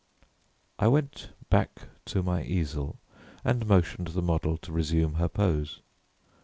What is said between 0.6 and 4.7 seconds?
I went back to my easel and motioned the model